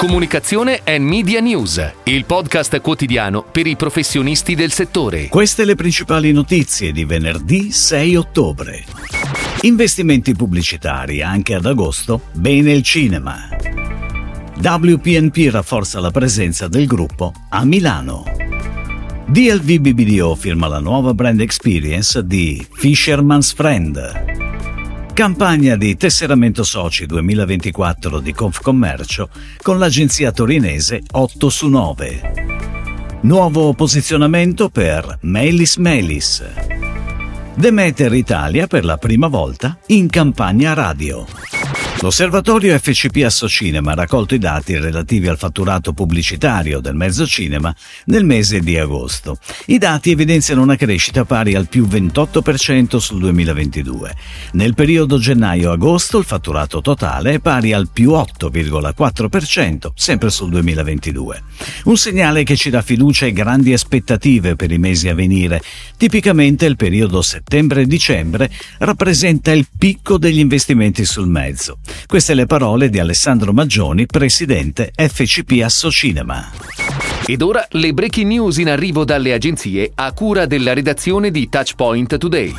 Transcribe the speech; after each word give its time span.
Comunicazione 0.00 0.80
e 0.82 0.98
Media 0.98 1.40
News, 1.40 1.92
il 2.04 2.24
podcast 2.24 2.80
quotidiano 2.80 3.42
per 3.44 3.66
i 3.66 3.76
professionisti 3.76 4.54
del 4.54 4.72
settore. 4.72 5.28
Queste 5.28 5.66
le 5.66 5.74
principali 5.74 6.32
notizie 6.32 6.90
di 6.90 7.04
venerdì 7.04 7.70
6 7.70 8.16
ottobre. 8.16 8.82
Investimenti 9.60 10.34
pubblicitari 10.34 11.20
anche 11.20 11.52
ad 11.52 11.66
agosto, 11.66 12.22
bene 12.32 12.72
il 12.72 12.82
cinema. 12.82 13.46
WPNP 14.56 15.50
rafforza 15.50 16.00
la 16.00 16.10
presenza 16.10 16.66
del 16.66 16.86
gruppo 16.86 17.34
a 17.50 17.62
Milano. 17.66 18.24
DLV 19.26 19.80
BBDO 19.80 20.34
firma 20.34 20.66
la 20.66 20.80
nuova 20.80 21.12
brand 21.12 21.42
experience 21.42 22.26
di 22.26 22.66
Fisherman's 22.72 23.52
Friend. 23.52 24.49
Campagna 25.20 25.76
di 25.76 25.98
tesseramento 25.98 26.64
soci 26.64 27.04
2024 27.04 28.20
di 28.20 28.32
Confcommercio 28.32 29.28
con 29.60 29.78
l'agenzia 29.78 30.32
torinese 30.32 31.02
8 31.10 31.50
su 31.50 31.68
9. 31.68 33.18
Nuovo 33.20 33.74
posizionamento 33.74 34.70
per 34.70 35.18
Melis 35.20 35.76
Melis. 35.76 36.42
Demeter 37.54 38.14
Italia 38.14 38.66
per 38.66 38.86
la 38.86 38.96
prima 38.96 39.26
volta 39.26 39.78
in 39.88 40.08
campagna 40.08 40.72
radio. 40.72 41.26
L'osservatorio 42.02 42.78
FCP 42.78 43.24
Associnema 43.26 43.92
ha 43.92 43.94
raccolto 43.94 44.34
i 44.34 44.38
dati 44.38 44.74
relativi 44.78 45.28
al 45.28 45.36
fatturato 45.36 45.92
pubblicitario 45.92 46.80
del 46.80 46.94
mezzo 46.94 47.26
cinema 47.26 47.74
nel 48.06 48.24
mese 48.24 48.60
di 48.60 48.78
agosto. 48.78 49.36
I 49.66 49.76
dati 49.76 50.10
evidenziano 50.10 50.62
una 50.62 50.76
crescita 50.76 51.26
pari 51.26 51.54
al 51.54 51.68
più 51.68 51.86
28% 51.86 52.96
sul 52.96 53.20
2022. 53.20 54.14
Nel 54.52 54.72
periodo 54.72 55.18
gennaio-agosto 55.18 56.16
il 56.16 56.24
fatturato 56.24 56.80
totale 56.80 57.34
è 57.34 57.38
pari 57.38 57.74
al 57.74 57.90
più 57.92 58.12
8,4%, 58.12 59.90
sempre 59.94 60.30
sul 60.30 60.48
2022. 60.48 61.42
Un 61.84 61.98
segnale 61.98 62.44
che 62.44 62.56
ci 62.56 62.70
dà 62.70 62.80
fiducia 62.80 63.26
e 63.26 63.32
grandi 63.32 63.74
aspettative 63.74 64.56
per 64.56 64.72
i 64.72 64.78
mesi 64.78 65.10
a 65.10 65.14
venire. 65.14 65.60
Tipicamente 65.98 66.64
il 66.64 66.76
periodo 66.76 67.20
settembre-dicembre 67.20 68.50
rappresenta 68.78 69.52
il 69.52 69.66
picco 69.78 70.16
degli 70.16 70.38
investimenti 70.38 71.04
sul 71.04 71.28
mezzo. 71.28 71.78
Queste 72.06 72.34
le 72.34 72.46
parole 72.46 72.88
di 72.88 72.98
Alessandro 72.98 73.52
Maggioni, 73.52 74.06
presidente 74.06 74.92
FCP 74.94 75.62
Associnema. 75.62 76.50
Ed 77.26 77.42
ora 77.42 77.66
le 77.70 77.92
breaking 77.92 78.26
news 78.26 78.58
in 78.58 78.68
arrivo 78.68 79.04
dalle 79.04 79.32
agenzie 79.32 79.92
a 79.94 80.12
cura 80.12 80.46
della 80.46 80.72
redazione 80.72 81.30
di 81.30 81.48
Touchpoint 81.48 82.18
Today. 82.18 82.54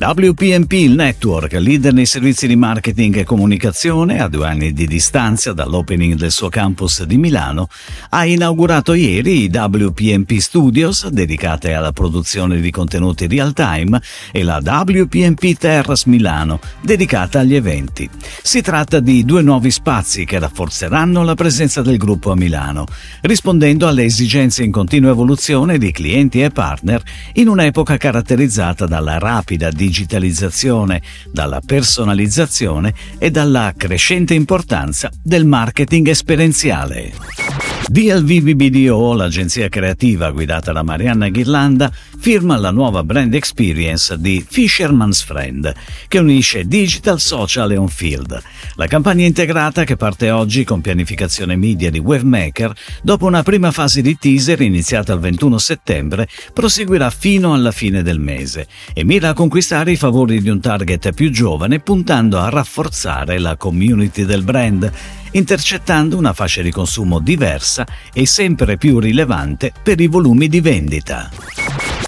WPMP, 0.00 0.74
il 0.74 0.94
network, 0.94 1.54
leader 1.54 1.92
nei 1.92 2.06
servizi 2.06 2.46
di 2.46 2.54
marketing 2.54 3.16
e 3.16 3.24
comunicazione, 3.24 4.20
a 4.20 4.28
due 4.28 4.46
anni 4.46 4.72
di 4.72 4.86
distanza 4.86 5.52
dall'opening 5.52 6.14
del 6.14 6.30
suo 6.30 6.48
campus 6.48 7.02
di 7.02 7.16
Milano, 7.16 7.68
ha 8.10 8.24
inaugurato 8.24 8.94
ieri 8.94 9.42
i 9.42 9.50
WPMP 9.52 10.38
Studios, 10.38 11.08
dedicate 11.08 11.72
alla 11.72 11.90
produzione 11.90 12.60
di 12.60 12.70
contenuti 12.70 13.26
real 13.26 13.52
time, 13.52 14.00
e 14.30 14.44
la 14.44 14.60
WPMP 14.62 15.56
Terrace 15.58 16.08
Milano, 16.08 16.60
dedicata 16.80 17.40
agli 17.40 17.56
eventi. 17.56 18.08
Si 18.40 18.62
tratta 18.62 19.00
di 19.00 19.24
due 19.24 19.42
nuovi 19.42 19.72
spazi 19.72 20.24
che 20.24 20.38
rafforzeranno 20.38 21.24
la 21.24 21.34
presenza 21.34 21.82
del 21.82 21.96
gruppo 21.96 22.30
a 22.30 22.36
Milano, 22.36 22.86
rispondendo 23.22 23.88
alle 23.88 24.04
esigenze 24.04 24.62
in 24.62 24.70
continua 24.70 25.10
evoluzione 25.10 25.76
di 25.76 25.90
clienti 25.90 26.40
e 26.40 26.50
partner 26.50 27.02
in 27.32 27.48
un'epoca 27.48 27.96
caratterizzata 27.96 28.86
dalla 28.86 29.18
rapida 29.18 29.70
digitalizzazione 29.70 29.86
digitalizzazione, 29.88 31.00
dalla 31.32 31.60
personalizzazione 31.64 32.92
e 33.18 33.30
dalla 33.30 33.72
crescente 33.74 34.34
importanza 34.34 35.10
del 35.22 35.46
marketing 35.46 36.08
esperienziale. 36.08 37.67
DLVBBDO, 37.90 39.14
l'agenzia 39.14 39.70
creativa 39.70 40.30
guidata 40.30 40.72
da 40.72 40.82
Marianna 40.82 41.30
Ghirlanda, 41.30 41.90
firma 42.18 42.58
la 42.58 42.70
nuova 42.70 43.02
brand 43.02 43.32
experience 43.32 44.14
di 44.18 44.44
Fisherman's 44.46 45.22
Friend, 45.22 45.72
che 46.06 46.18
unisce 46.18 46.66
digital, 46.66 47.18
social 47.18 47.72
e 47.72 47.78
on-field. 47.78 48.42
La 48.74 48.86
campagna 48.86 49.24
integrata 49.24 49.84
che 49.84 49.96
parte 49.96 50.30
oggi 50.30 50.64
con 50.64 50.82
pianificazione 50.82 51.56
media 51.56 51.90
di 51.90 51.98
Wavemaker, 51.98 52.74
dopo 53.00 53.24
una 53.24 53.42
prima 53.42 53.70
fase 53.70 54.02
di 54.02 54.18
teaser 54.18 54.60
iniziata 54.60 55.14
il 55.14 55.20
21 55.20 55.56
settembre, 55.56 56.28
proseguirà 56.52 57.08
fino 57.08 57.54
alla 57.54 57.72
fine 57.72 58.02
del 58.02 58.20
mese 58.20 58.68
e 58.92 59.02
mira 59.02 59.30
a 59.30 59.34
conquistare 59.34 59.92
i 59.92 59.96
favori 59.96 60.42
di 60.42 60.50
un 60.50 60.60
target 60.60 61.12
più 61.12 61.30
giovane 61.30 61.80
puntando 61.80 62.38
a 62.38 62.50
rafforzare 62.50 63.38
la 63.38 63.56
community 63.56 64.26
del 64.26 64.42
brand 64.42 64.92
intercettando 65.32 66.16
una 66.16 66.32
fascia 66.32 66.62
di 66.62 66.70
consumo 66.70 67.18
diversa 67.18 67.77
e 68.12 68.26
sempre 68.26 68.76
più 68.76 68.98
rilevante 68.98 69.72
per 69.82 70.00
i 70.00 70.06
volumi 70.06 70.48
di 70.48 70.60
vendita. 70.60 71.30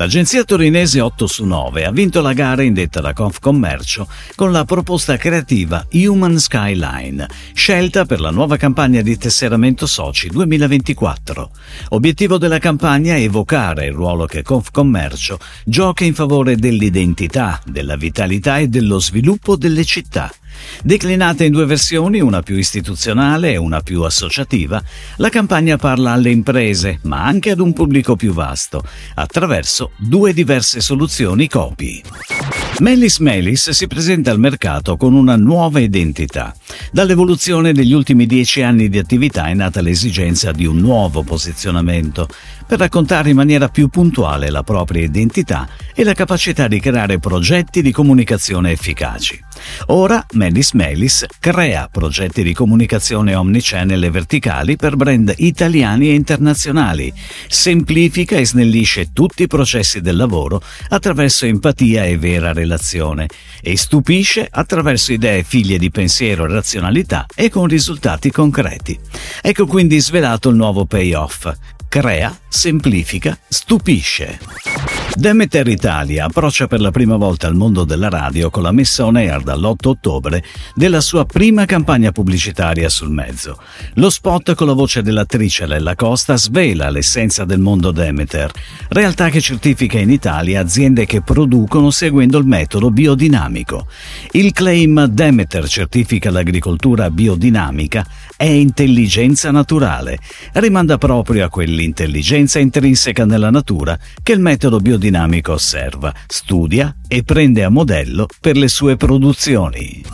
L'agenzia 0.00 0.44
torinese 0.44 0.98
8 0.98 1.26
su 1.26 1.44
9 1.44 1.84
ha 1.84 1.90
vinto 1.90 2.22
la 2.22 2.32
gara 2.32 2.62
indetta 2.62 3.02
da 3.02 3.12
Confcommercio 3.12 4.08
con 4.34 4.50
la 4.50 4.64
proposta 4.64 5.18
creativa 5.18 5.84
Human 5.92 6.38
Skyline, 6.38 7.28
scelta 7.52 8.06
per 8.06 8.18
la 8.18 8.30
nuova 8.30 8.56
campagna 8.56 9.02
di 9.02 9.18
tesseramento 9.18 9.86
soci 9.86 10.28
2024. 10.28 11.50
Obiettivo 11.90 12.38
della 12.38 12.58
campagna 12.58 13.14
è 13.14 13.20
evocare 13.20 13.88
il 13.88 13.92
ruolo 13.92 14.24
che 14.24 14.40
Confcommercio 14.40 15.38
gioca 15.66 16.04
in 16.04 16.14
favore 16.14 16.56
dell'identità, 16.56 17.60
della 17.66 17.96
vitalità 17.96 18.56
e 18.56 18.68
dello 18.68 19.00
sviluppo 19.00 19.54
delle 19.54 19.84
città. 19.84 20.32
Declinata 20.82 21.44
in 21.44 21.52
due 21.52 21.66
versioni, 21.66 22.20
una 22.20 22.42
più 22.42 22.56
istituzionale 22.56 23.52
e 23.52 23.56
una 23.56 23.80
più 23.80 24.02
associativa, 24.02 24.82
la 25.16 25.28
campagna 25.28 25.76
parla 25.76 26.12
alle 26.12 26.30
imprese, 26.30 26.98
ma 27.02 27.24
anche 27.24 27.50
ad 27.50 27.60
un 27.60 27.72
pubblico 27.72 28.16
più 28.16 28.32
vasto, 28.32 28.82
attraverso 29.14 29.92
due 29.96 30.32
diverse 30.32 30.80
soluzioni 30.80 31.48
copy. 31.48 32.02
Melis 32.80 33.18
Melis 33.18 33.70
si 33.70 33.86
presenta 33.86 34.30
al 34.30 34.38
mercato 34.38 34.96
con 34.96 35.12
una 35.12 35.36
nuova 35.36 35.80
identità. 35.80 36.54
Dall'evoluzione 36.90 37.74
degli 37.74 37.92
ultimi 37.92 38.24
dieci 38.24 38.62
anni 38.62 38.88
di 38.88 38.96
attività 38.96 39.48
è 39.48 39.54
nata 39.54 39.82
l'esigenza 39.82 40.50
di 40.50 40.64
un 40.64 40.78
nuovo 40.78 41.22
posizionamento 41.22 42.26
per 42.66 42.78
raccontare 42.78 43.30
in 43.30 43.36
maniera 43.36 43.68
più 43.68 43.88
puntuale 43.88 44.48
la 44.48 44.62
propria 44.62 45.02
identità 45.02 45.68
e 45.94 46.04
la 46.04 46.14
capacità 46.14 46.68
di 46.68 46.80
creare 46.80 47.18
progetti 47.18 47.82
di 47.82 47.92
comunicazione 47.92 48.70
efficaci. 48.70 49.38
Ora 49.88 50.24
Melis 50.32 50.49
Melis 50.72 51.26
crea 51.38 51.88
progetti 51.90 52.42
di 52.42 52.52
comunicazione 52.52 53.34
omnichannel 53.34 54.04
e 54.04 54.10
verticali 54.10 54.76
per 54.76 54.96
brand 54.96 55.32
italiani 55.38 56.08
e 56.08 56.14
internazionali, 56.14 57.12
semplifica 57.48 58.36
e 58.36 58.44
snellisce 58.44 59.12
tutti 59.12 59.44
i 59.44 59.46
processi 59.46 60.00
del 60.00 60.16
lavoro 60.16 60.62
attraverso 60.88 61.46
empatia 61.46 62.04
e 62.04 62.18
vera 62.18 62.52
relazione 62.52 63.26
e 63.60 63.76
stupisce 63.76 64.46
attraverso 64.50 65.12
idee 65.12 65.42
figlie 65.42 65.78
di 65.78 65.90
pensiero 65.90 66.44
e 66.44 66.48
razionalità 66.48 67.26
e 67.34 67.48
con 67.48 67.66
risultati 67.66 68.30
concreti. 68.30 68.98
Ecco 69.40 69.66
quindi 69.66 70.00
svelato 70.00 70.48
il 70.48 70.56
nuovo 70.56 70.84
payoff. 70.84 71.50
Crea, 71.88 72.38
semplifica, 72.48 73.38
stupisce. 73.48 74.99
Demeter 75.16 75.66
Italia 75.66 76.26
approccia 76.26 76.66
per 76.66 76.80
la 76.80 76.92
prima 76.92 77.16
volta 77.16 77.48
al 77.48 77.54
mondo 77.54 77.84
della 77.84 78.08
radio 78.08 78.48
con 78.48 78.62
la 78.62 78.70
messa 78.70 79.04
on 79.04 79.16
air 79.16 79.42
dall'8 79.42 79.88
ottobre 79.88 80.42
della 80.74 81.00
sua 81.00 81.26
prima 81.26 81.64
campagna 81.64 82.12
pubblicitaria 82.12 82.88
sul 82.88 83.10
mezzo. 83.10 83.60
Lo 83.94 84.08
spot 84.08 84.54
con 84.54 84.68
la 84.68 84.72
voce 84.72 85.02
dell'attrice 85.02 85.66
Lella 85.66 85.96
Costa 85.96 86.36
svela 86.36 86.88
l'essenza 86.90 87.44
del 87.44 87.58
mondo 87.58 87.90
Demeter, 87.90 88.50
realtà 88.88 89.30
che 89.30 89.40
certifica 89.40 89.98
in 89.98 90.10
Italia 90.10 90.60
aziende 90.60 91.04
che 91.06 91.22
producono 91.22 91.90
seguendo 91.90 92.38
il 92.38 92.46
metodo 92.46 92.90
biodinamico. 92.90 93.88
Il 94.30 94.52
claim 94.52 95.06
Demeter 95.06 95.66
certifica 95.66 96.30
l'agricoltura 96.30 97.10
biodinamica 97.10 98.06
è 98.36 98.44
intelligenza 98.44 99.50
naturale, 99.50 100.18
rimanda 100.52 100.96
proprio 100.98 101.44
a 101.44 101.48
quell'intelligenza 101.50 102.58
intrinseca 102.58 103.26
nella 103.26 103.50
natura 103.50 103.98
che 104.22 104.32
il 104.32 104.40
metodo 104.40 104.78
biodinamico 104.78 104.98
biodinamico 105.00 105.52
osserva, 105.52 106.12
studia 106.26 106.94
e 107.08 107.22
prende 107.22 107.64
a 107.64 107.70
modello 107.70 108.26
per 108.40 108.56
le 108.56 108.68
sue 108.68 108.96
produzioni. 108.96 110.04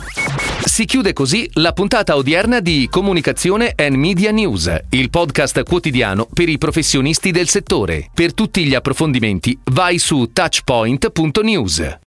Si 0.63 0.85
chiude 0.85 1.13
così 1.13 1.49
la 1.53 1.73
puntata 1.73 2.15
odierna 2.15 2.59
di 2.61 2.87
Comunicazione 2.89 3.73
and 3.75 3.95
Media 3.95 4.31
News, 4.31 4.73
il 4.89 5.09
podcast 5.09 5.63
quotidiano 5.63 6.27
per 6.31 6.47
i 6.49 6.57
professionisti 6.57 7.31
del 7.31 7.49
settore. 7.49 8.09
Per 8.13 8.33
tutti 8.33 8.65
gli 8.65 8.73
approfondimenti 8.73 9.57
vai 9.71 9.99
su 9.99 10.29
touchpoint.news. 10.31 11.97